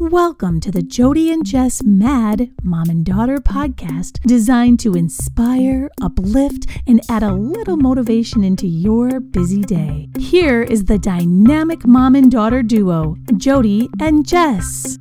[0.00, 6.66] Welcome to the Jodi and Jess Mad Mom and Daughter podcast, designed to inspire, uplift,
[6.86, 10.08] and add a little motivation into your busy day.
[10.18, 14.96] Here is the dynamic mom and daughter duo, Jodi and Jess.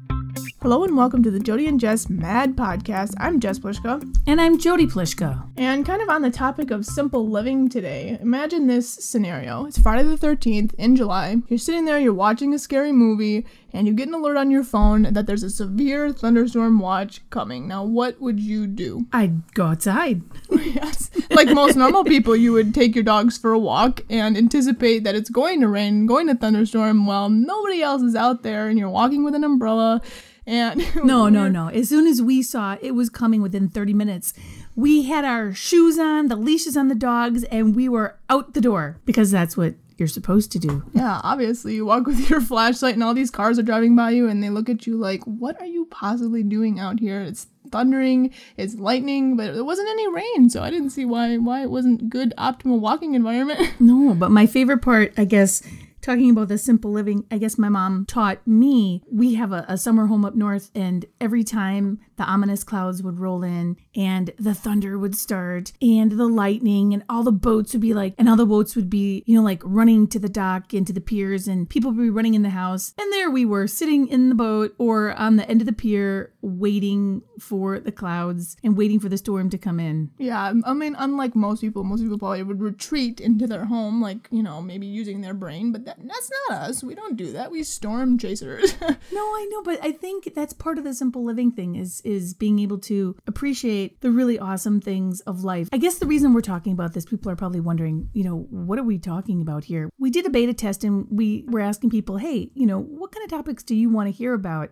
[0.61, 3.13] Hello and welcome to the Jodi and Jess Mad Podcast.
[3.17, 4.03] I'm Jess Pliszka.
[4.27, 5.47] And I'm Jodi Pliszka.
[5.55, 9.63] And kind of on the topic of simple living today, imagine this scenario.
[9.63, 11.37] It's Friday the 13th in July.
[11.47, 14.65] You're sitting there, you're watching a scary movie, and you get an alert on your
[14.65, 17.65] phone that there's a severe thunderstorm watch coming.
[17.65, 19.07] Now, what would you do?
[19.14, 20.23] I'd go outside.
[20.51, 21.09] yes.
[21.31, 25.15] Like most normal people, you would take your dogs for a walk and anticipate that
[25.15, 28.89] it's going to rain, going to thunderstorm while nobody else is out there and you're
[28.89, 30.01] walking with an umbrella
[30.49, 31.67] and no, no, no.
[31.67, 34.33] As soon as we saw it was coming within 30 minutes,
[34.75, 38.61] we had our shoes on, the leashes on the dogs, and we were out the
[38.61, 40.83] door because that's what you're supposed to do.
[40.94, 41.75] Yeah, obviously.
[41.75, 44.49] You walk with your flashlight and all these cars are driving by you and they
[44.49, 47.22] look at you like, what are you possibly doing out here?
[47.22, 51.61] It's thundering, it's lightning, but there wasn't any rain, so I didn't see why why
[51.61, 53.59] it wasn't good optimal walking environment.
[53.80, 55.61] No, but my favorite part, I guess,
[56.02, 59.03] talking about the simple living, I guess my mom taught me.
[59.11, 63.19] We have a, a, summer home up north, and every time the ominous clouds would
[63.19, 67.81] roll in and the thunder would start and the lightning and all the boats would
[67.81, 70.73] be like, and all the boats would be, you know, like running to the dock
[70.73, 72.94] into the piers and people would be running in the house.
[72.97, 76.34] And there we were sitting in the boat or on the end of the pier
[76.42, 80.12] waiting for the clouds and waiting for the storm to come in.
[80.18, 84.28] Yeah, I mean, unlike most people, most people probably would retreat into their home, like,
[84.31, 86.84] you know, maybe using their brain, but that, that's not us.
[86.84, 87.52] We don't do that.
[87.52, 88.73] We storm chasers.
[88.81, 92.34] no, I know, but I think that's part of the simple living thing is is
[92.34, 95.70] being able to appreciate the really awesome things of life.
[95.72, 98.80] I guess the reason we're talking about this, people are probably wondering, you know, what
[98.80, 99.90] are we talking about here?
[100.00, 103.24] We did a beta test and we were asking people, hey, you know, what kind
[103.24, 104.70] of topics do you want to hear about?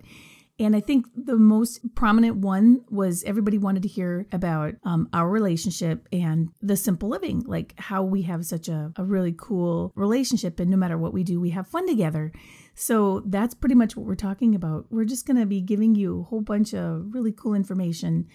[0.60, 5.30] And I think the most prominent one was everybody wanted to hear about um, our
[5.30, 10.60] relationship and the simple living, like how we have such a, a really cool relationship.
[10.60, 12.32] And no matter what we do, we have fun together.
[12.74, 14.86] So that's pretty much what we're talking about.
[14.90, 18.28] We're just going to be giving you a whole bunch of really cool information.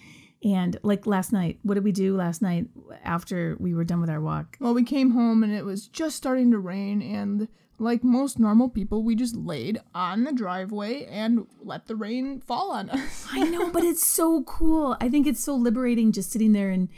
[0.45, 2.67] And like last night, what did we do last night
[3.03, 4.57] after we were done with our walk?
[4.61, 8.69] Well, we came home and it was just starting to rain and like most normal
[8.69, 13.25] people, we just laid on the driveway and let the rain fall on us.
[13.31, 14.97] I know, but it's so cool.
[15.01, 16.89] I think it's so liberating just sitting there and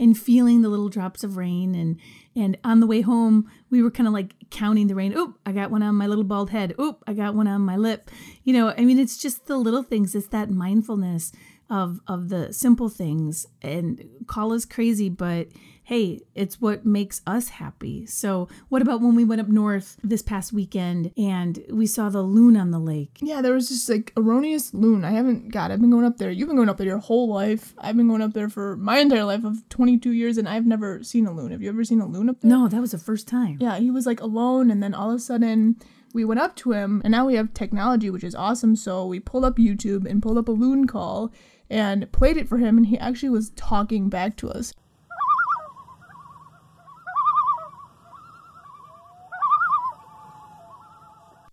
[0.00, 1.74] and feeling the little drops of rain.
[1.74, 1.98] And
[2.36, 5.12] and on the way home we were kind of like counting the rain.
[5.16, 6.74] Oop i got one on my little bald head.
[6.80, 8.10] Oop i got one on my lip.
[8.44, 10.14] You know i mean it's just the little things.
[10.14, 11.32] It's that mindfulness
[11.70, 13.46] of of the simple things.
[13.62, 15.48] And call us crazy but
[15.88, 18.04] hey, it's what makes us happy.
[18.04, 22.20] So, what about when we went up north this past weekend and we saw the
[22.20, 23.16] loon on the lake?
[23.22, 25.02] Yeah, there was just like erroneous loon.
[25.02, 26.30] I haven't, God, I've been going up there.
[26.30, 27.72] You've been going up there your whole life.
[27.78, 31.02] I've been going up there for my entire life of 22 years and I've never
[31.02, 31.52] seen a loon.
[31.52, 32.50] Have you ever seen a loon up there?
[32.50, 33.56] No, that was the first time.
[33.58, 35.76] Yeah, he was like alone and then all of a sudden,
[36.12, 39.20] we went up to him and now we have technology which is awesome so we
[39.20, 41.30] pulled up youtube and pulled up a loon call
[41.68, 44.72] and played it for him and he actually was talking back to us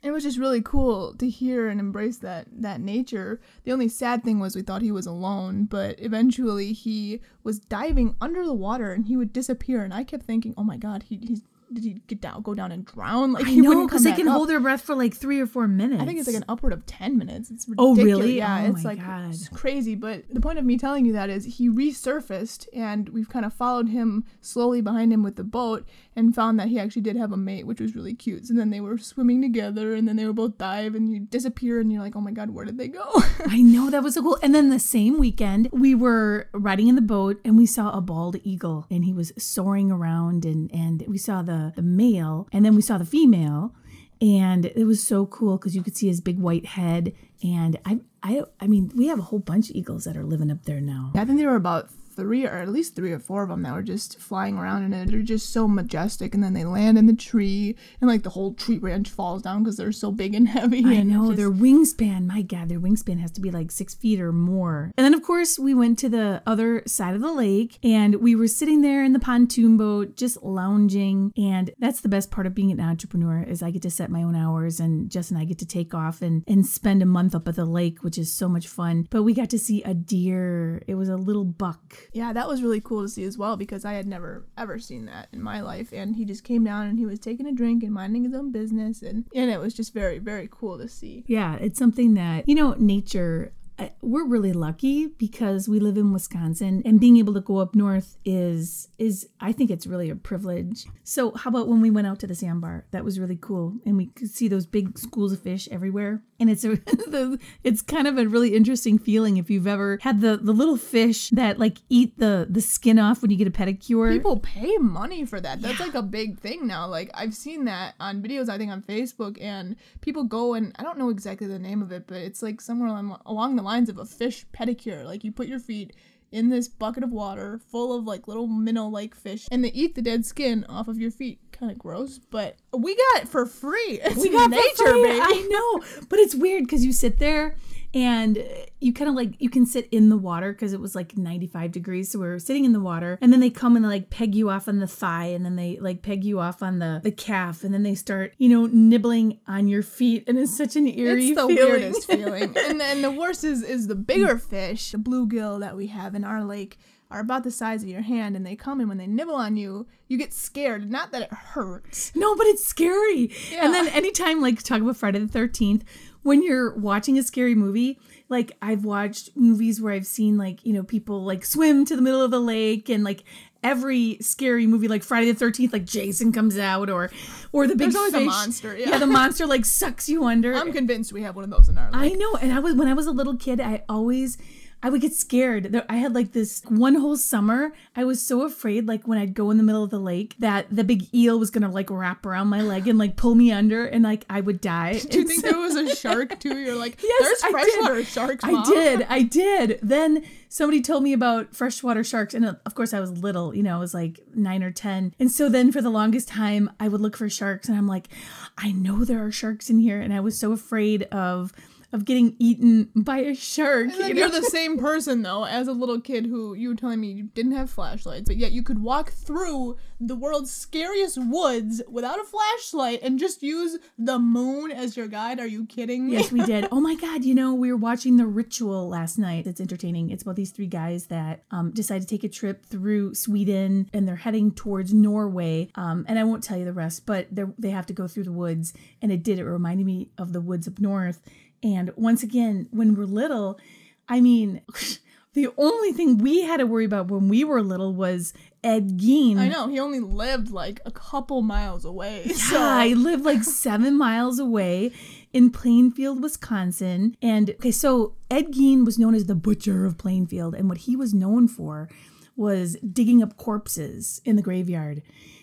[0.05, 3.41] it was just really cool to hear and embrace that that nature.
[3.63, 8.15] The only sad thing was we thought he was alone, but eventually he was diving
[8.21, 11.17] under the water and he would disappear and I kept thinking, "Oh my god, he,
[11.17, 11.41] he's
[11.73, 13.33] did he get down, go down and drown?
[13.33, 14.35] Like he know because they can up.
[14.35, 16.01] hold their breath for like three or four minutes.
[16.01, 17.49] I think it's like an upward of ten minutes.
[17.49, 17.99] It's ridiculous.
[17.99, 18.37] Oh really?
[18.37, 19.95] Yeah, oh it's like it's crazy.
[19.95, 23.53] But the point of me telling you that is he resurfaced, and we've kind of
[23.53, 27.31] followed him slowly behind him with the boat, and found that he actually did have
[27.31, 28.49] a mate, which was really cute.
[28.49, 31.79] And then they were swimming together, and then they would both dive, and you disappear,
[31.79, 33.05] and you're like, oh my god, where did they go?
[33.47, 34.39] I know that was so cool.
[34.41, 38.01] And then the same weekend, we were riding in the boat, and we saw a
[38.01, 42.65] bald eagle, and he was soaring around, and and we saw the the male and
[42.65, 43.73] then we saw the female
[44.21, 47.99] and it was so cool because you could see his big white head and I,
[48.23, 50.81] I i mean we have a whole bunch of eagles that are living up there
[50.81, 53.63] now i think there were about three or at least three or four of them
[53.63, 57.05] that were just flying around and they're just so majestic and then they land in
[57.05, 60.47] the tree and like the whole tree branch falls down because they're so big and
[60.55, 61.37] heavy i and know just...
[61.37, 64.91] their wingspan my god their wingspan has to be like six feet or more.
[64.97, 68.35] And then of course we went to the other side of the lake and we
[68.35, 71.31] were sitting there in the pontoon boat just lounging.
[71.37, 74.23] And that's the best part of being an entrepreneur is i get to set my
[74.23, 77.35] own hours and jess and i get to take off and and spend a month
[77.35, 79.07] up at the lake which is so much fun.
[79.09, 80.81] But we got to see a deer.
[80.87, 83.85] It was a little buck Yeah, that was really cool to see as well because
[83.85, 85.91] I had never ever seen that in my life.
[85.93, 88.51] And he just came down and he was taking a drink and minding his own
[88.51, 89.01] business.
[89.01, 91.23] And, and it was just very, very cool to see.
[91.27, 96.13] Yeah, it's something that, you know, nature Uh, we're really lucky because we live in
[96.13, 100.15] Wisconsin and being able to go up north is is I think it's really a
[100.15, 100.85] privilege.
[101.03, 102.85] So how about when we went out to the sandbar?
[102.91, 106.23] That was really cool and we could see those big schools of fish everywhere.
[106.39, 110.21] And it's a the, it's kind of a really interesting feeling if you've ever had
[110.21, 113.51] the the little fish that like eat the the skin off when you get a
[113.51, 114.13] pedicure.
[114.13, 115.61] People pay money for that.
[115.61, 116.87] That's like a big thing now.
[116.87, 120.83] Like I've seen that on videos, I think on Facebook, and people go and I
[120.83, 123.89] don't know exactly the name of it, but it's like somewhere along, along the lines
[123.89, 125.03] of a fish pedicure.
[125.03, 125.93] Like you put your feet
[126.31, 129.95] in this bucket of water full of like little minnow like fish and they eat
[129.95, 131.39] the dead skin off of your feet.
[131.51, 133.99] Kind of gross, but we got it for free.
[134.03, 135.03] It's we got nature, free.
[135.03, 135.19] baby.
[135.21, 137.55] I know, but it's weird because you sit there
[137.95, 138.43] and
[138.81, 141.71] you kind of like you can sit in the water because it was like 95
[141.71, 144.35] degrees so we were sitting in the water and then they come and like peg
[144.35, 147.11] you off on the thigh and then they like peg you off on the the
[147.11, 150.85] calf and then they start you know nibbling on your feet and it's such an
[150.87, 151.55] eerie It's the feeling.
[151.71, 152.55] weirdest feeling.
[152.67, 156.23] And then the worst is is the bigger fish, the bluegill that we have in
[156.23, 156.77] our lake
[157.11, 159.55] are about the size of your hand and they come and when they nibble on
[159.55, 160.89] you, you get scared.
[160.91, 162.11] Not that it hurts.
[162.15, 163.31] No, but it's scary.
[163.51, 163.63] Yeah.
[163.65, 165.83] And then anytime, like, talk about Friday the 13th,
[166.25, 167.99] when you're watching a scary movie,
[168.29, 172.01] like, I've watched movies where I've seen, like, you know, people like swim to the
[172.01, 173.23] middle of the lake and, like,
[173.63, 177.09] every scary movie like Friday the 13th like Jason comes out or
[177.51, 178.25] or the big There's fish.
[178.25, 178.99] monster, yeah.
[178.99, 180.53] the monster like sucks you under.
[180.53, 182.87] I'm convinced we have one of those in our I know, and I was when
[182.87, 184.37] I was a little kid, I always
[184.85, 185.83] I would get scared.
[185.89, 187.71] I had like this one whole summer.
[187.95, 190.67] I was so afraid, like when I'd go in the middle of the lake, that
[190.69, 193.85] the big eel was gonna like wrap around my leg and like pull me under,
[193.85, 194.99] and like I would die.
[194.99, 196.59] Do you And think so- there was a shark too?
[196.59, 198.43] You're like, Yes, there's freshwater sharks.
[198.43, 199.07] I did.
[199.09, 199.79] I did.
[199.81, 202.35] Then somebody told me about freshwater sharks.
[202.35, 205.15] And of course, I was little, you know, I was like nine or 10.
[205.19, 208.07] And so then for the longest time, I would look for sharks and I'm like,
[208.55, 209.99] I know there are sharks in here.
[209.99, 211.53] And I was so afraid of.
[211.95, 213.87] Of getting eaten by a shark.
[213.95, 217.11] You you're the same person though, as a little kid who you were telling me
[217.11, 222.19] you didn't have flashlights, but yet you could walk through the world's scariest woods without
[222.19, 225.39] a flashlight and just use the moon as your guide.
[225.39, 226.13] Are you kidding me?
[226.13, 226.67] Yes, we did.
[226.75, 229.47] Oh my God, you know, we were watching The Ritual last night.
[229.47, 230.09] It's entertaining.
[230.09, 234.05] It's about these three guys that um, decide to take a trip through Sweden and
[234.05, 235.69] they're heading towards Norway.
[235.75, 238.33] Um, and I won't tell you the rest, but they have to go through the
[238.33, 238.73] woods.
[239.01, 239.39] And it did.
[239.39, 241.21] It reminded me of the woods up north.
[241.65, 243.59] And once again, when we're little,
[244.07, 244.61] I mean,
[245.33, 248.33] the only thing we had to worry about when we were little was
[248.63, 249.39] Ed Gein.
[249.39, 252.27] I know he only lived like a couple miles away.
[252.35, 254.91] So Yeah, I live like seven miles away
[255.33, 257.17] in Plainfield, Wisconsin.
[257.19, 260.95] And okay, so Ed Gein was known as the butcher of Plainfield, and what he
[260.95, 261.89] was known for
[262.35, 265.01] was digging up corpses in the graveyard.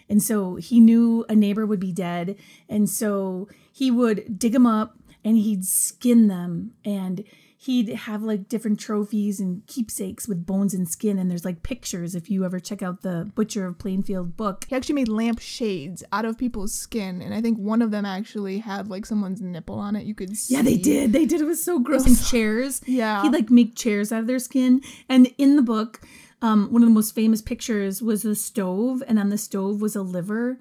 [0.09, 2.37] And so he knew a neighbor would be dead,
[2.69, 7.25] and so he would dig them up and he'd skin them and
[7.57, 12.15] he'd have like different trophies and keepsakes with bones and skin and there's like pictures
[12.17, 16.03] if you ever check out the butcher of plainfield book he actually made lamp shades
[16.13, 19.79] out of people's skin, and I think one of them actually had like someone's nipple
[19.79, 20.05] on it.
[20.05, 20.55] You could see.
[20.55, 21.13] Yeah, they did.
[21.13, 21.41] They did.
[21.41, 22.07] It was so gross.
[22.07, 22.81] And chairs.
[22.87, 23.23] Yeah.
[23.23, 24.83] He'd like make chairs out of their skin.
[25.09, 26.01] And in the book,
[26.43, 29.97] um, one of the most famous pictures was the stove, and on the stove was
[29.97, 30.59] a liver.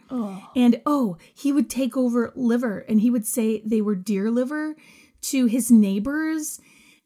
[0.56, 4.76] And oh, he would take over liver, and he would say they were deer liver
[5.24, 6.60] to his neighbors.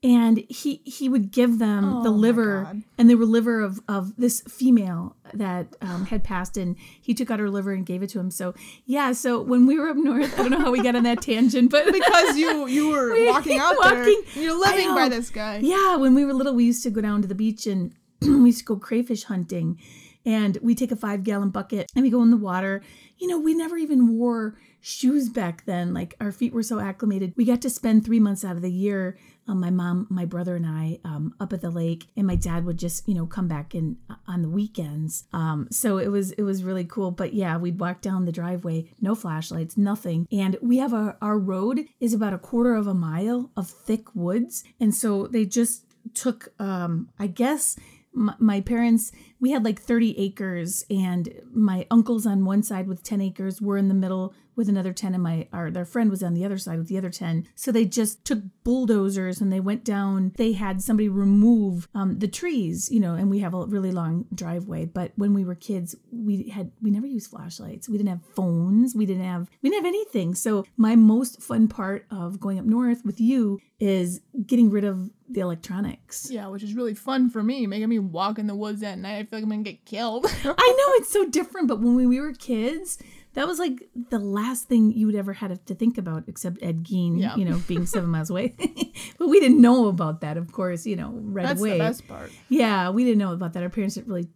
[0.04, 3.80] And he he would give them the Oh my liver, and they were liver of
[3.88, 8.04] of this female that um, had passed, and he took out her liver and gave
[8.04, 8.30] it to him.
[8.30, 8.54] So
[8.86, 11.22] yeah, so when we were up north, I don't know how we got on that
[11.24, 14.44] tangent, but because you you were We- walking out walking- there.
[14.44, 15.60] You're living by this guy.
[15.64, 17.92] Yeah, when we were little, we used to go down to the beach and
[18.22, 19.80] we used to go crayfish hunting.
[20.26, 22.82] And we take a five gallon bucket and we go in the water.
[23.18, 25.94] You know, we never even wore shoes back then.
[25.94, 27.34] Like our feet were so acclimated.
[27.38, 29.18] We got to spend three months out of the year,
[29.48, 32.08] um, my mom, my brother, and I, um, up at the lake.
[32.18, 35.26] And my dad would just, you know, come back in uh, on the weekends.
[35.32, 37.12] Um, so it was it was really cool.
[37.12, 40.28] But yeah, we'd walk down the driveway, no flashlights, nothing.
[40.32, 44.16] And we have a our road is about a quarter of a mile of thick
[44.16, 44.64] woods.
[44.80, 47.76] And so they just took um i guess
[48.16, 53.22] my, parents we had like 30 acres and my uncles on one side with 10
[53.22, 56.34] acres were in the middle with another 10 and my our their friend was on
[56.34, 59.84] the other side with the other 10 so they just took bulldozers and they went
[59.84, 60.34] down.
[60.38, 64.26] They had somebody remove um, the trees you know and we have a really long
[64.34, 64.86] driveway.
[64.86, 67.90] But when we were kids we had we never used flashlights.
[67.90, 68.96] We didn't have phones.
[68.96, 70.36] We didn't have we didn't have anything.
[70.36, 75.10] So my most fun part of going up north with you is getting rid of
[75.30, 76.30] the electronics.
[76.32, 79.18] Yeah, which is really fun for me, making me walk in the woods at night.
[79.18, 80.26] I feel like I'm gonna get killed.
[80.44, 82.98] I know it's so different, but when we were kids,
[83.36, 86.84] that was like the last thing you would ever have to think about, except Ed
[86.84, 87.36] Gein, Yeah.
[87.36, 88.56] you know, being seven miles away.
[89.20, 91.48] but we didn't know about that, of course, you know, right away.
[91.48, 91.72] That's away.
[91.74, 92.32] the best part.
[92.50, 93.64] Yeah, we didn't know about that.
[93.64, 94.28] Our parents didn't really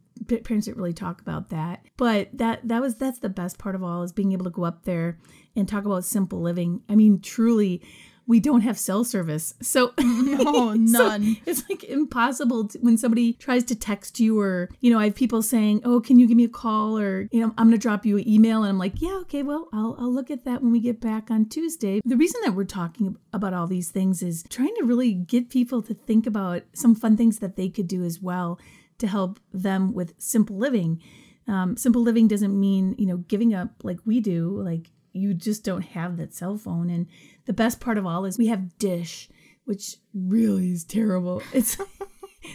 [0.43, 1.81] parents didn't really talk about that.
[1.97, 4.63] But that that was that's the best part of all is being able to go
[4.63, 5.17] up there
[5.55, 6.81] and talk about simple living.
[6.89, 7.81] I mean, truly,
[8.29, 11.37] we don't have cell service, so No, so none.
[11.47, 15.15] it's like impossible to, when somebody tries to text you or you know I have
[15.15, 17.81] people saying, "Oh, can you give me a call?" or you know, "I'm going to
[17.81, 20.61] drop you an email," and I'm like, "Yeah, okay, well, I'll I'll look at that
[20.61, 24.21] when we get back on Tuesday." The reason that we're talking about all these things
[24.21, 27.87] is trying to really get people to think about some fun things that they could
[27.87, 28.59] do as well
[28.99, 31.01] to help them with simple living.
[31.47, 35.63] Um, simple living doesn't mean you know giving up like we do, like you just
[35.63, 36.89] don't have that cell phone.
[36.89, 37.07] And
[37.49, 39.27] the best part of all is we have Dish,
[39.65, 41.41] which really is terrible.
[41.51, 41.75] It's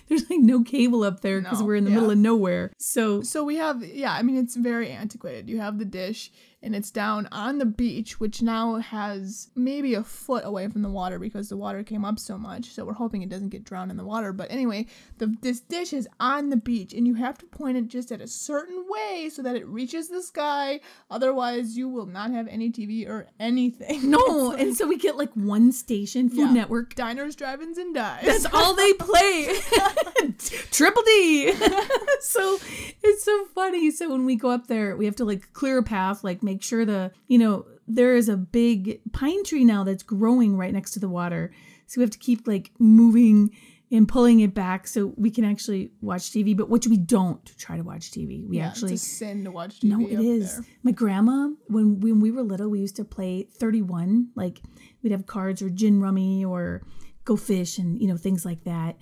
[0.08, 1.96] there's like no cable up there because No, we're in the yeah.
[1.96, 2.70] middle of nowhere.
[2.78, 5.48] So So we have, yeah, I mean, it's very antiquated.
[5.50, 6.30] You have the dish,
[6.64, 10.88] and it's down on the beach, which now has maybe a foot away from the
[10.90, 12.70] water because the water came up so much.
[12.70, 14.32] So we're hoping it doesn't get drowned in the water.
[14.32, 14.86] But anyway,
[15.18, 18.20] the this dish is on the beach, and you have to point it just at
[18.20, 20.80] a certain way so that it reaches the sky.
[21.10, 24.10] Otherwise, you will not have any TV or anything.
[24.10, 26.52] no, and so we get like one station, Food Yeah.
[26.52, 26.94] Network.
[26.94, 28.24] Diners, drive-ins, and dives.
[28.26, 29.54] That's all they play.
[30.70, 31.52] Triple D.
[32.20, 32.58] so
[33.04, 33.90] it's so funny.
[33.90, 36.62] So when we go up there, we have to like clear a path, like make
[36.62, 40.92] sure the, you know, there is a big pine tree now that's growing right next
[40.92, 41.52] to the water.
[41.86, 43.50] So we have to keep like moving
[43.92, 47.76] and pulling it back so we can actually watch TV, but which we don't try
[47.76, 48.48] to watch TV.
[48.48, 49.90] We yeah, actually it's a sin to watch TV.
[49.90, 50.56] no, it is.
[50.56, 50.66] there.
[50.82, 54.30] My grandma, when when we were little, we used to play 31.
[54.34, 54.60] Like
[55.02, 56.82] we'd have cards or gin rummy or
[57.24, 58.96] go fish and you know things like that.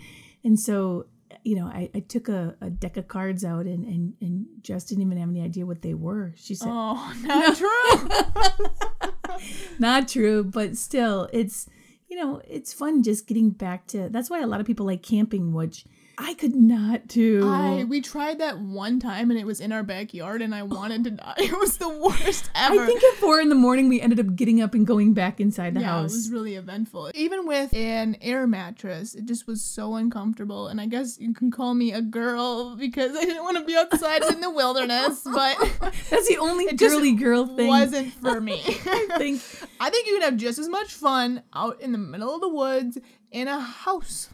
[0.45, 1.07] And so
[1.43, 4.85] you know, I, I took a, a deck of cards out and, and and Jess
[4.85, 6.33] didn't even have any idea what they were.
[6.37, 9.39] She said, Oh, not true.
[9.79, 11.69] not true, but still, it's
[12.09, 14.09] you know, it's fun just getting back to.
[14.09, 15.85] That's why a lot of people like camping, which
[16.25, 17.49] I could not do.
[17.49, 20.67] I we tried that one time and it was in our backyard and I oh.
[20.67, 21.35] wanted to die.
[21.43, 22.81] It was the worst ever.
[22.81, 25.41] I think at four in the morning we ended up getting up and going back
[25.41, 26.13] inside the yeah, house.
[26.13, 27.11] it was really eventful.
[27.15, 30.69] Even with an air mattress, it just was so uncomfortable.
[30.69, 33.77] And I guess you can call me a girl because I didn't want to be
[33.77, 35.59] outside in the wilderness, but
[36.11, 37.69] That's the only girly girl thing.
[37.69, 38.63] wasn't for me.
[38.65, 39.43] I think.
[39.81, 42.49] I think you can have just as much fun out in the middle of the
[42.49, 42.99] woods
[43.33, 44.29] in a house.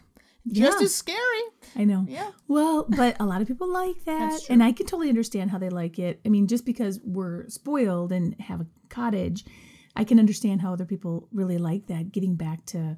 [0.53, 0.85] Just Yeah.
[0.85, 1.43] as scary.
[1.77, 2.07] I know.
[2.09, 2.31] Yeah.
[2.49, 5.69] Well, but a lot of people like that, and I can totally understand how they
[5.71, 6.21] like it.
[6.25, 9.45] I mean, just because we're spoiled and have a cottage,
[9.97, 12.13] I can understand how other people really like that.
[12.13, 12.97] Getting back to,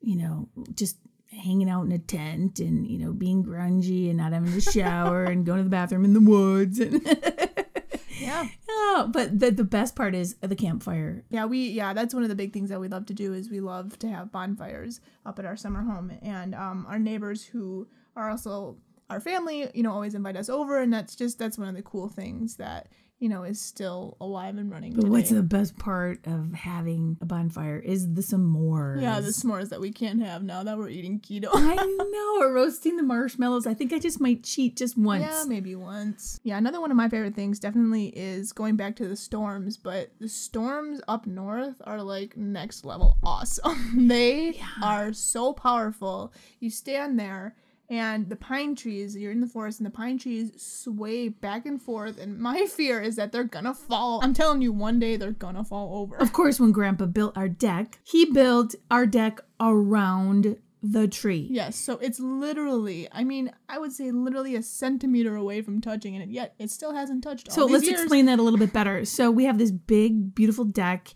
[0.00, 0.96] you know, just
[1.30, 5.24] hanging out in a tent and you know being grungy and not having to shower
[5.30, 7.02] and going to the bathroom in the woods and.
[8.26, 8.48] Yeah.
[8.68, 11.24] oh, but the the best part is the campfire.
[11.30, 13.50] Yeah, we yeah, that's one of the big things that we love to do is
[13.50, 17.86] we love to have bonfires up at our summer home and um our neighbors who
[18.16, 18.76] are also
[19.08, 21.82] our family, you know, always invite us over and that's just that's one of the
[21.82, 25.10] cool things that, you know, is still alive and running But today.
[25.10, 29.00] what's the best part of having a bonfire is the s'mores.
[29.00, 31.48] yeah, the s'mores that we can't have now that we're eating keto.
[31.52, 31.74] I
[32.10, 33.66] know, or roasting the marshmallows.
[33.66, 35.22] I think I just might cheat just once.
[35.24, 36.38] Yeah, maybe once.
[36.42, 40.10] Yeah, another one of my favorite things definitely is going back to the storms, but
[40.20, 44.08] the storms up north are like next level awesome.
[44.08, 46.32] they are so powerful.
[46.60, 47.54] You stand there
[47.88, 51.80] and the pine trees, you're in the forest and the pine trees sway back and
[51.80, 54.20] forth and my fear is that they're gonna fall.
[54.22, 56.16] I'm telling you one day they're gonna fall over.
[56.16, 61.48] Of course, when Grandpa built our deck, he built our deck around the tree.
[61.50, 66.14] Yes, so it's literally, I mean, I would say literally a centimeter away from touching
[66.14, 68.00] it, yet it still hasn't touched all So let's years.
[68.00, 69.04] explain that a little bit better.
[69.04, 71.12] So we have this big, beautiful deck,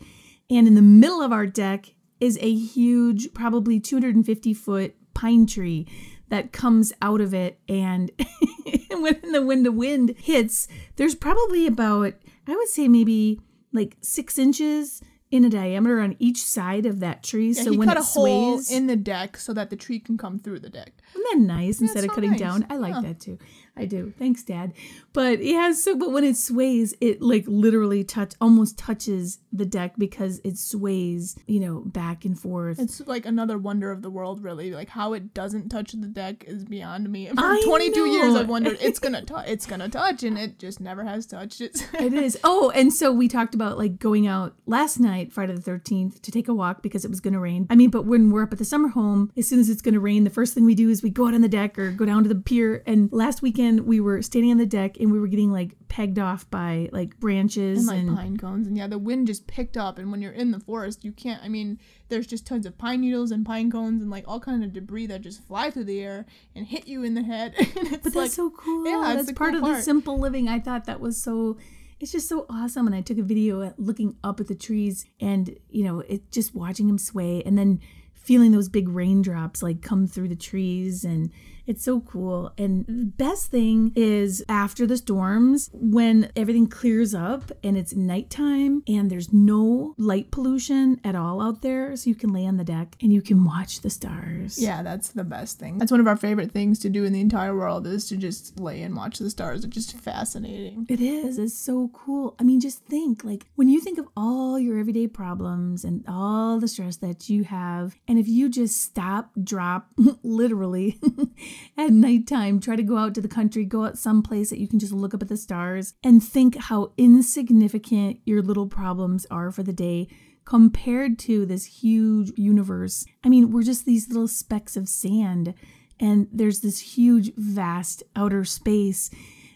[0.48, 5.86] and in the middle of our deck is a huge, probably 250 foot pine tree
[6.30, 7.60] that comes out of it.
[7.68, 8.10] And
[8.90, 12.14] when the wind the wind hits, there's probably about,
[12.48, 13.40] I would say maybe
[13.72, 17.50] like six inches in a diameter on each side of that tree.
[17.52, 20.00] Yeah, so he when cut it a hole in the deck so that the tree
[20.00, 20.92] can come through the deck.
[21.14, 22.40] Isn't that nice instead of cutting nice.
[22.40, 22.66] down?
[22.68, 23.02] I like Yeah.
[23.02, 23.38] that too.
[23.80, 24.12] I do.
[24.18, 24.72] Thanks, Dad.
[25.12, 29.94] But yeah, so but when it sways, it like literally touch almost touches the deck
[29.98, 32.78] because it sways, you know, back and forth.
[32.78, 34.70] It's like another wonder of the world, really.
[34.72, 37.28] Like how it doesn't touch the deck is beyond me.
[37.28, 38.34] For I 22 years.
[38.34, 39.48] I've wondered it's gonna touch.
[39.48, 41.88] It's gonna touch, and it just never has touched it.
[42.00, 42.38] It is.
[42.44, 46.30] Oh, and so we talked about like going out last night, Friday the 13th, to
[46.30, 47.66] take a walk because it was going to rain.
[47.68, 49.94] I mean, but when we're up at the summer home, as soon as it's going
[49.94, 51.90] to rain, the first thing we do is we go out on the deck or
[51.90, 52.82] go down to the pier.
[52.86, 56.18] And last weekend, we were standing on the deck and we were getting like pegged
[56.18, 58.16] off by like branches and and.
[58.16, 59.98] pine cones, and yeah, the wind just picked up.
[59.98, 61.42] And when you're in the forest, you can't.
[61.42, 64.64] I mean, there's just tons of pine needles and pine cones and like all kind
[64.64, 67.54] of debris that just fly through the air and hit you in the head.
[67.58, 68.86] and it's but that's like, so cool.
[68.86, 70.48] yeah, it's that's part cool of the simple living.
[70.48, 71.58] I thought that was so.
[71.98, 72.86] It's just so awesome.
[72.86, 76.54] And I took a video looking up at the trees and, you know, it just
[76.54, 77.78] watching them sway and then
[78.14, 81.30] feeling those big raindrops like come through the trees and
[81.66, 82.52] it's so cool.
[82.58, 88.82] And the best thing is after the storms, when everything clears up and it's nighttime
[88.88, 92.64] and there's no light pollution at all out there, so you can lay on the
[92.64, 94.60] deck and you can watch the stars.
[94.60, 95.78] Yeah, that's the best thing.
[95.78, 98.58] That's one of our favorite things to do in the entire world is to just
[98.58, 99.64] lay and watch the stars.
[99.64, 100.86] It's just fascinating.
[100.88, 101.38] It is.
[101.38, 102.34] It's so cool.
[102.38, 106.58] I mean, just think like when you think of all your everyday problems and all
[106.58, 109.88] the stress that you have, and if you just stop, drop,
[110.22, 110.98] literally
[111.76, 114.78] at nighttime, try to go out to the country, go out someplace that you can
[114.78, 119.62] just look up at the stars and think how insignificant your little problems are for
[119.62, 120.08] the day
[120.44, 123.04] compared to this huge universe.
[123.22, 125.54] I mean, we're just these little specks of sand,
[125.98, 129.10] and there's this huge, vast outer space.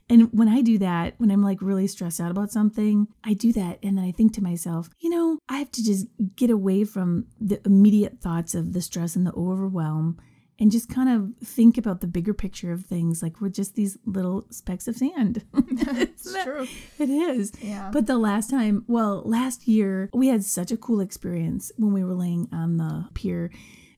[0.08, 3.52] And when I do that, when I'm like really stressed out about something, I do
[3.54, 3.78] that.
[3.82, 7.26] And then I think to myself, you know, I have to just get away from
[7.40, 10.20] the immediate thoughts of the stress and the overwhelm
[10.58, 13.22] and just kind of think about the bigger picture of things.
[13.22, 15.44] Like we're just these little specks of sand.
[15.96, 16.66] It's true.
[16.98, 17.52] It is.
[17.60, 17.90] Yeah.
[17.92, 22.02] But the last time, well, last year, we had such a cool experience when we
[22.04, 23.50] were laying on the pier.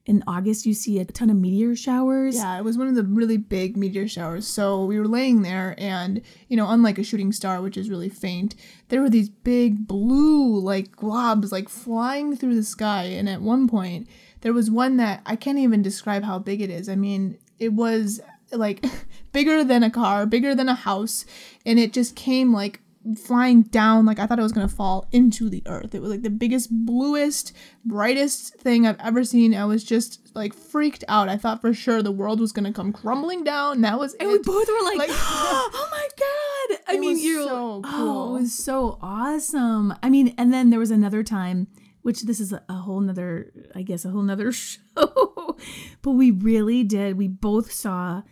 [0.06, 2.36] In August, you see a ton of meteor showers.
[2.36, 4.46] Yeah, it was one of the really big meteor showers.
[4.46, 8.08] So we were laying there, and you know, unlike a shooting star, which is really
[8.08, 8.54] faint,
[8.88, 13.04] there were these big blue like globs like flying through the sky.
[13.04, 14.08] And at one point,
[14.46, 16.88] there was one that I can't even describe how big it is.
[16.88, 18.20] I mean, it was
[18.52, 18.84] like
[19.32, 21.24] bigger than a car, bigger than a house,
[21.66, 22.78] and it just came like
[23.16, 25.96] flying down like I thought it was gonna fall into the earth.
[25.96, 27.52] It was like the biggest, bluest,
[27.84, 29.52] brightest thing I've ever seen.
[29.52, 31.28] I was just like freaked out.
[31.28, 33.80] I thought for sure the world was gonna come crumbling down.
[33.80, 34.32] That was And it.
[34.32, 36.78] we both were like, Like- oh my God.
[36.88, 39.92] I It mean, you so Oh, it was so awesome.
[40.04, 41.66] I mean, and then there was another time,
[42.06, 45.56] which this is a, a whole nother, I guess, a whole nother show.
[46.02, 47.18] but we really did.
[47.18, 48.22] We both saw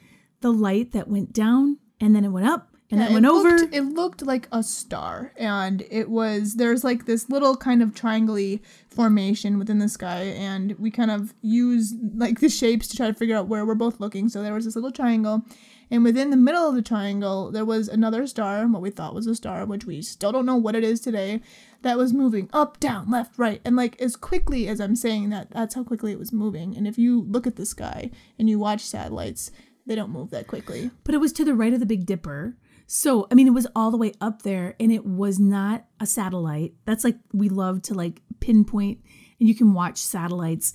[0.42, 3.26] the light that went down and then it went up and Yeah, then it went
[3.26, 3.56] over.
[3.72, 8.58] It looked like a star, and it was there's like this little kind of triangle
[8.90, 13.14] formation within the sky, and we kind of use like the shapes to try to
[13.14, 14.28] figure out where we're both looking.
[14.28, 15.42] So there was this little triangle,
[15.90, 19.26] and within the middle of the triangle there was another star, what we thought was
[19.26, 21.40] a star, which we still don't know what it is today,
[21.82, 25.50] that was moving up, down, left, right, and like as quickly as I'm saying that,
[25.50, 26.76] that's how quickly it was moving.
[26.76, 29.50] And if you look at the sky and you watch satellites,
[29.86, 30.90] they don't move that quickly.
[31.04, 32.56] but it was to the right of the Big Dipper.
[32.86, 36.06] So, I mean, it was all the way up there and it was not a
[36.06, 36.74] satellite.
[36.84, 39.00] That's like we love to like pinpoint
[39.40, 40.72] and you can watch satellites.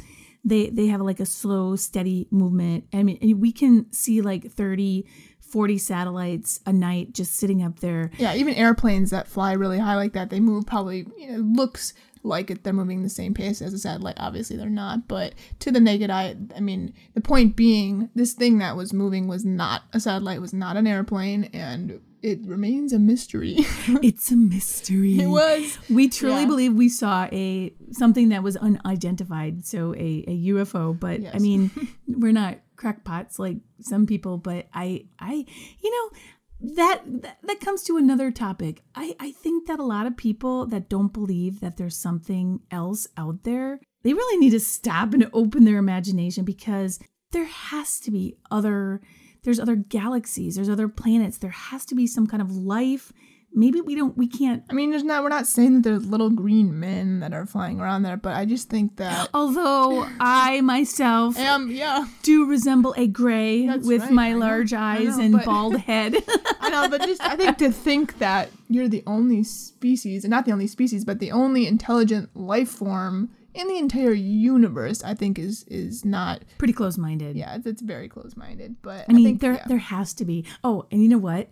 [0.50, 2.86] They they have like a slow, steady movement.
[2.92, 5.06] I mean, we can see like 30,
[5.40, 8.12] 40 satellites a night just sitting up there.
[8.18, 11.94] Yeah, even airplanes that fly really high like that, they move probably, you know, looks
[12.24, 14.18] like it, they're moving the same pace as a satellite.
[14.20, 18.58] Obviously, they're not, but to the naked eye, I mean, the point being, this thing
[18.60, 23.00] that was moving was not a satellite, was not an airplane, and it remains a
[23.00, 23.56] mystery.
[24.04, 25.20] It's a mystery.
[25.22, 25.78] it was.
[25.90, 26.48] We truly Yeah.
[26.48, 31.00] believe we saw a something that was unidentified, so a, a UFO.
[31.00, 31.72] But I mean,
[32.08, 34.38] we're not crackpots like some people.
[34.38, 35.46] But I, I,
[35.82, 36.18] you know,
[36.62, 37.04] that,
[37.44, 38.84] that comes to another topic.
[38.96, 43.08] I I think that a lot of people that don't believe that there's something else
[43.18, 47.00] out there, they really need to stop and open their imagination because
[47.32, 49.02] there has to be other.
[49.44, 50.56] There's other galaxies.
[50.56, 51.38] There's other planets.
[51.38, 53.14] There has to be some kind of life.
[53.52, 54.16] Maybe we don't.
[54.16, 55.24] We can't I mean, there's not.
[55.24, 58.46] We're not saying that there's little green men that are flying around there, but I
[58.46, 59.30] just think that.
[59.34, 61.72] Although I myself Um.
[61.72, 62.06] Yeah.
[62.24, 65.46] do resemble a gray That's with right, my I large I eyes know, and but-
[65.46, 66.16] bald head.
[66.62, 70.46] I know, but just I think to think that you're the only species, and not
[70.46, 75.40] the only species, but the only intelligent life form in the entire universe, I think
[75.40, 76.44] is is not.
[76.60, 77.36] Pretty close minded.
[77.36, 78.76] Yeah, it's, it's very close minded.
[78.84, 79.66] But I mean, think, there yeah.
[79.68, 80.46] there has to be.
[80.64, 81.50] Oh, and you know what?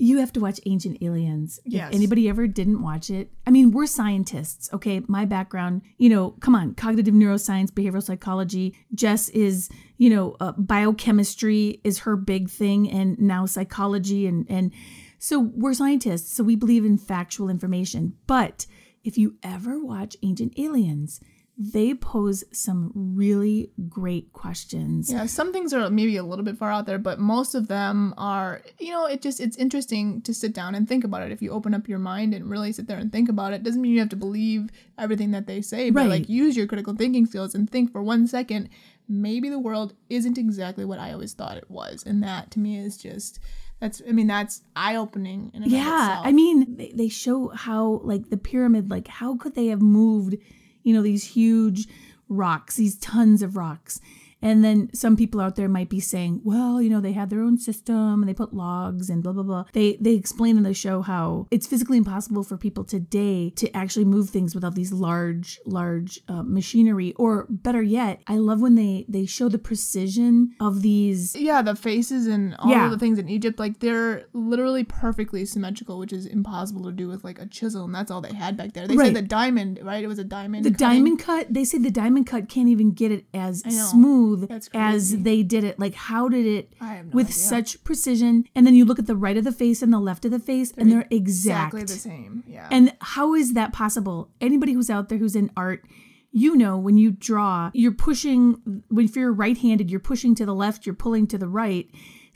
[0.00, 1.60] You have to watch Ancient Aliens.
[1.66, 1.90] Yes.
[1.90, 5.02] If anybody ever didn't watch it, I mean, we're scientists, okay?
[5.08, 8.74] My background, you know, come on, cognitive neuroscience, behavioral psychology.
[8.94, 14.72] Jess is, you know, uh, biochemistry is her big thing, and now psychology, and and
[15.18, 18.14] so we're scientists, so we believe in factual information.
[18.26, 18.64] But
[19.04, 21.20] if you ever watch Ancient Aliens,
[21.62, 25.12] they pose some really great questions.
[25.12, 28.14] Yeah, some things are maybe a little bit far out there, but most of them
[28.16, 31.32] are, you know, it just it's interesting to sit down and think about it.
[31.32, 33.82] If you open up your mind and really sit there and think about it, doesn't
[33.82, 36.08] mean you have to believe everything that they say, but Right.
[36.08, 38.70] like use your critical thinking skills and think for one second,
[39.06, 42.02] maybe the world isn't exactly what I always thought it was.
[42.06, 43.38] And that to me is just
[43.80, 46.22] that's I mean, that's eye opening in and of Yeah.
[46.24, 50.36] I mean, they, they show how like the pyramid, like how could they have moved,
[50.82, 51.88] you know, these huge
[52.28, 54.00] rocks, these tons of rocks.
[54.42, 57.42] And then some people out there might be saying, well, you know, they had their
[57.42, 59.64] own system and they put logs and blah blah blah.
[59.72, 64.04] They they explain in the show how it's physically impossible for people today to actually
[64.06, 67.12] move things without these large large uh, machinery.
[67.16, 71.74] Or better yet, I love when they they show the precision of these yeah, the
[71.74, 72.84] faces and all Yeah.
[72.86, 77.08] of the things in Egypt, like they're literally perfectly symmetrical, which is impossible to do
[77.08, 78.86] with like a chisel, and that's all they had back there.
[78.86, 79.06] They Right.
[79.14, 80.02] said the diamond, right?
[80.02, 80.64] It was a diamond.
[80.64, 80.86] The cutting.
[81.04, 83.92] diamond cut, they say the diamond cut can't even get it as know.
[84.38, 85.78] Smooth as they did it.
[85.78, 87.36] Like, how did it no with idea.
[87.36, 88.44] such precision?
[88.54, 90.38] And then you look at the right of the face and the left of the
[90.38, 91.74] face, and they're exact.
[91.74, 92.44] exactly the same.
[92.46, 92.68] Yeah.
[92.70, 94.30] And how is that possible?
[94.40, 95.84] Anybody who's out there who's in art,
[96.32, 100.46] you know, when you draw, you're pushing, when if you're right handed, you're pushing to
[100.46, 101.90] the left, you're pulling to the right.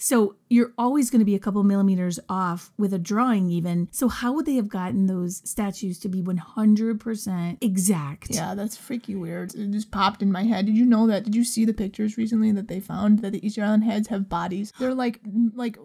[0.04, 3.88] So you're always going to be a couple millimeters off with a drawing, even.
[3.90, 8.26] So, how would they have gotten those statues to be 100% exact?
[8.28, 9.54] yeah, that's freaky weird.
[9.54, 10.66] It just popped in my head.
[10.66, 11.24] Did you know that?
[11.24, 14.28] Did you see the pictures recently that they found that the Easter Island heads have
[14.28, 14.74] bodies?
[14.78, 15.20] They're like
[15.54, 15.78] like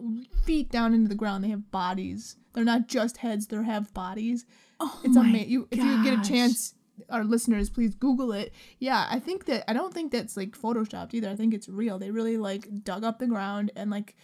[0.44, 1.42] feet down into the ground.
[1.42, 2.36] They have bodies.
[2.52, 3.46] They're not just heads.
[3.46, 4.44] They have bodies.
[4.80, 5.48] Oh it's my amazing.
[5.48, 6.74] You, if you get a chance,
[7.08, 8.52] our listeners, please Google it.
[8.78, 11.28] Yeah, I think that I don't think that's like photoshopped either.
[11.28, 11.98] I think it's real.
[11.98, 14.16] They really like dug up the ground and like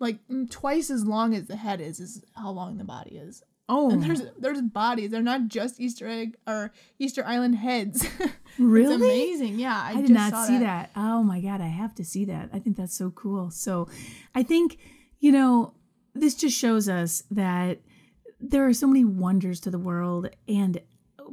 [0.00, 3.42] like mm, twice as long as the head is is how long the body is.
[3.66, 5.10] Oh, And there's there's bodies.
[5.10, 8.06] They're not just Easter egg or Easter Island heads.
[8.58, 8.94] really?
[8.94, 9.58] it's amazing.
[9.58, 10.90] Yeah, I, I did just not saw see that.
[10.94, 12.50] Oh my god, I have to see that.
[12.52, 13.50] I think that's so cool.
[13.50, 13.88] So,
[14.34, 14.78] I think
[15.18, 15.72] you know
[16.14, 17.80] this just shows us that
[18.38, 20.80] there are so many wonders to the world, and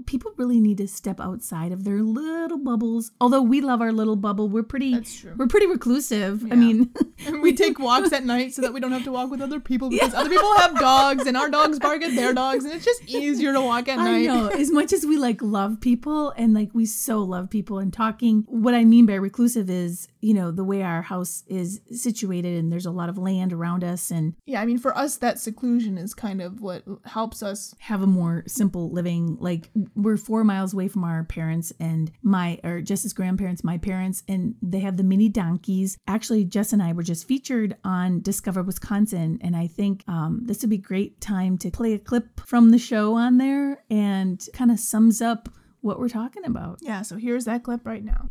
[0.06, 3.12] people really need to step outside of their little bubbles.
[3.22, 5.34] Although we love our little bubble, we're pretty That's true.
[5.38, 6.52] we're pretty reclusive.
[6.52, 6.92] I mean,
[7.42, 9.90] we take walks at night so that we don't have to walk with other people
[9.90, 13.04] because other people have dogs and our dogs bark at their dogs and it's just
[13.08, 14.30] easier to walk at I night.
[14.30, 14.48] I know.
[14.48, 18.44] As much as we like love people and like we so love people and talking,
[18.48, 22.72] what I mean by reclusive is, you know, the way our house is situated and
[22.72, 25.98] there's a lot of land around us and Yeah, I mean for us that seclusion
[25.98, 27.76] is kind of what helps us.
[27.80, 29.38] have a more simple living.
[29.40, 34.24] Like we're four miles away from our parents and my or Jess's grandparents, my parents,
[34.28, 35.98] and they have the mini donkeys.
[36.08, 40.62] Actually, Jess and I were just featured on Discover Wisconsin, and I think um, this
[40.62, 44.46] would be a great time to play a clip from the show on there and
[44.54, 45.50] kind of sums up
[45.82, 46.80] what we're talking about.
[46.82, 48.28] Yeah, so here's that clip right now.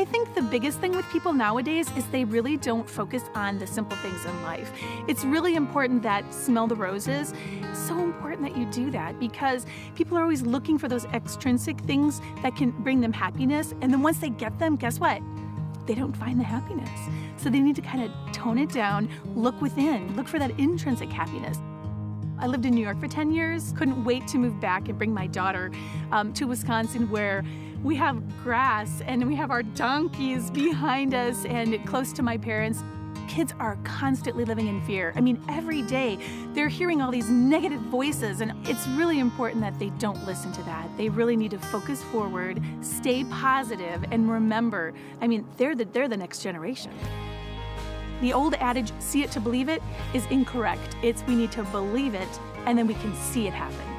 [0.00, 3.66] I think the biggest thing with people nowadays is they really don't focus on the
[3.66, 4.72] simple things in life.
[5.06, 7.34] It's really important that smell the roses.
[7.60, 11.78] It's so important that you do that because people are always looking for those extrinsic
[11.80, 13.74] things that can bring them happiness.
[13.82, 15.20] And then once they get them, guess what?
[15.84, 16.88] They don't find the happiness.
[17.36, 21.10] So they need to kind of tone it down, look within, look for that intrinsic
[21.10, 21.58] happiness.
[22.38, 23.74] I lived in New York for 10 years.
[23.76, 25.70] Couldn't wait to move back and bring my daughter
[26.10, 27.44] um, to Wisconsin where
[27.82, 32.82] we have grass and we have our donkeys behind us and close to my parents.
[33.26, 35.12] Kids are constantly living in fear.
[35.16, 36.18] I mean, every day
[36.52, 40.62] they're hearing all these negative voices, and it's really important that they don't listen to
[40.64, 40.88] that.
[40.98, 46.08] They really need to focus forward, stay positive, and remember I mean, they're the, they're
[46.08, 46.92] the next generation.
[48.20, 50.96] The old adage, see it to believe it, is incorrect.
[51.02, 52.28] It's we need to believe it
[52.66, 53.89] and then we can see it happen.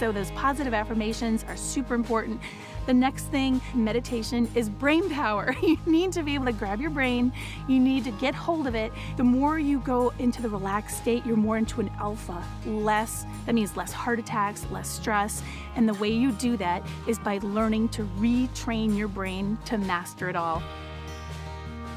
[0.00, 2.40] So, those positive affirmations are super important.
[2.86, 5.54] The next thing, meditation, is brain power.
[5.62, 7.30] You need to be able to grab your brain,
[7.68, 8.92] you need to get hold of it.
[9.18, 12.42] The more you go into the relaxed state, you're more into an alpha.
[12.64, 15.42] Less, that means less heart attacks, less stress.
[15.76, 20.30] And the way you do that is by learning to retrain your brain to master
[20.30, 20.62] it all.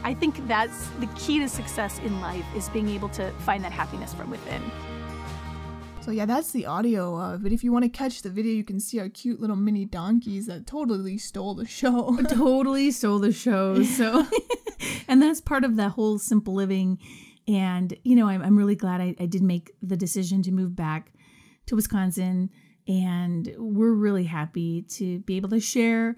[0.04, 3.72] I think that's the key to success in life is being able to find that
[3.72, 4.62] happiness from within.
[6.04, 7.54] So yeah, that's the audio of it.
[7.54, 10.48] If you want to catch the video, you can see our cute little mini donkeys
[10.48, 12.18] that totally stole the show.
[12.30, 13.82] totally stole the show.
[13.84, 14.28] So,
[15.08, 17.00] and that's part of that whole simple living.
[17.48, 20.76] And, you know, I'm, I'm really glad I, I did make the decision to move
[20.76, 21.14] back
[21.68, 22.50] to Wisconsin.
[22.86, 26.18] And we're really happy to be able to share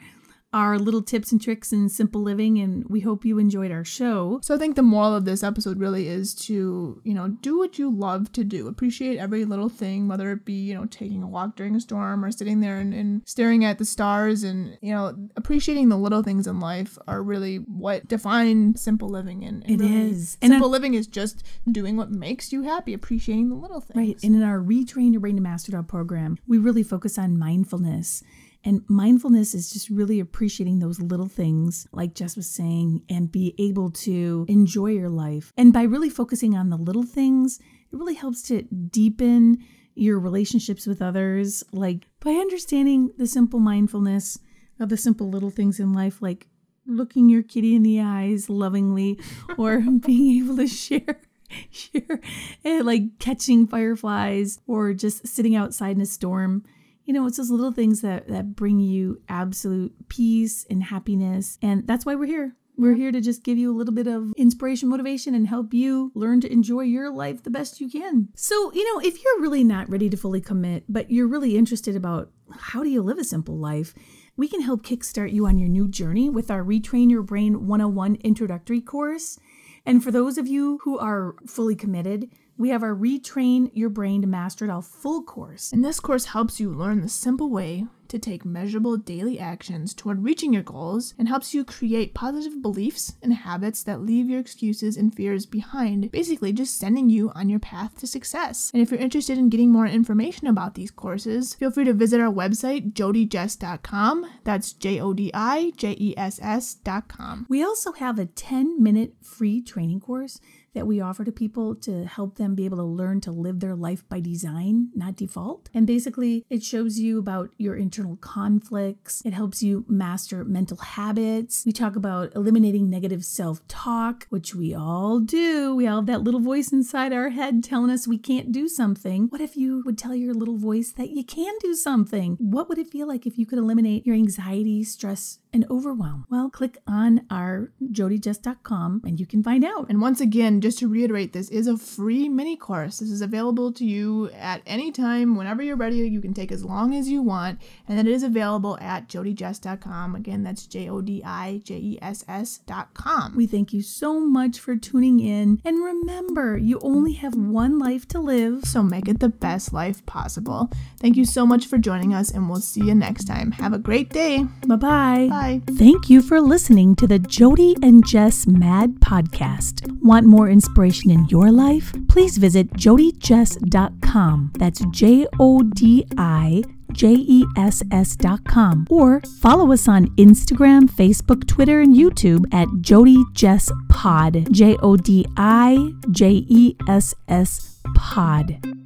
[0.56, 4.40] our little tips and tricks in simple living and we hope you enjoyed our show.
[4.42, 7.78] So I think the moral of this episode really is to, you know, do what
[7.78, 8.70] you love to do.
[8.70, 12.24] Appreciate every little thing, whether it be, you know, taking a walk during a storm
[12.24, 16.24] or sitting there and, and staring at the stars and, you know, appreciating the little
[16.24, 20.38] things in life are really what define simple living and, and it really, is.
[20.42, 23.98] Simple living is just doing what makes you happy, appreciating the little things.
[23.98, 24.24] Right.
[24.24, 28.24] And in our retrain your brain to master program, we really focus on mindfulness
[28.66, 33.54] and mindfulness is just really appreciating those little things, like Jess was saying, and be
[33.60, 35.54] able to enjoy your life.
[35.56, 39.60] And by really focusing on the little things, it really helps to deepen
[39.94, 41.64] your relationships with others.
[41.72, 44.40] Like by understanding the simple mindfulness
[44.80, 46.48] of the simple little things in life, like
[46.88, 49.20] looking your kitty in the eyes lovingly
[49.60, 51.22] or being able to share
[51.70, 52.20] share
[52.66, 56.64] eh, like catching fireflies or just sitting outside in a storm
[57.06, 61.58] you know, it's those little things that that bring you absolute peace and happiness.
[61.62, 62.56] And that's why we're here.
[62.78, 66.12] We're here to just give you a little bit of inspiration, motivation, and help you
[66.14, 68.28] learn to enjoy your life the best you can.
[68.36, 71.96] So, you know, if you're really not ready to fully commit, but you're really interested
[71.96, 73.94] about how do you live a simple life,
[74.36, 78.16] we can help kickstart you on your new journey with our Retrain Your Brain 101
[78.16, 79.40] introductory course.
[79.86, 84.22] And for those of you who are fully committed, we have our Retrain Your Brain
[84.22, 85.72] to Master It All full course.
[85.74, 90.24] And this course helps you learn the simple way to take measurable daily actions toward
[90.24, 94.98] reaching your goals and helps you create positive beliefs and habits that leave your excuses
[94.98, 98.72] and fears behind, basically just sending you on your path to success.
[98.74, 102.22] And if you're interested in getting more information about these courses, feel free to visit
[102.22, 104.26] our website, jodijess.com.
[104.44, 107.46] That's J O D I J E S S.com.
[107.50, 110.40] We also have a 10 minute free training course
[110.76, 113.76] that we offer to people to help them be able to learn to live their
[113.76, 115.70] life by design, not default.
[115.74, 121.64] And basically, it shows you about your internal conflicts, it helps you master mental habits.
[121.66, 125.76] We talk about eliminating negative self talk, which we all do.
[125.76, 129.28] We all have that little voice inside our head telling us we can't do something.
[129.30, 132.38] What if you would tell your little voice that you can do something?
[132.40, 136.26] What would it feel like if you could eliminate your anxiety, stress, and overwhelm?
[136.30, 139.88] Well, click on our jodijess.com and you can find out.
[139.90, 143.00] And once again, just to reiterate, this is a free mini course.
[143.00, 145.96] This is available to you at any time, whenever you're ready.
[145.96, 150.14] You can take as long as you want, and then it is available at jodijess.com.
[150.16, 153.36] Again, that's J O D I J E S S.com.
[153.36, 155.62] We thank you so much for tuning in.
[155.64, 160.06] And remember, you only have one life to live, so make it the best life
[160.06, 160.70] possible.
[161.00, 163.54] Thank you so much for joining us, and we'll see you next time.
[163.54, 164.44] Have a great day.
[164.68, 165.28] Bye-bye.
[165.30, 165.45] Bye.
[165.46, 169.86] Thank you for listening to the Jodi and Jess Mad podcast.
[170.02, 171.94] Want more inspiration in your life?
[172.10, 174.52] Please visit jodijess.com.
[174.58, 178.88] That's J O D I J E S S.com.
[178.90, 184.48] Or follow us on Instagram, Facebook, Twitter, and YouTube at Jodi Jess Pod.
[184.52, 188.85] J O D I J E S S Pod.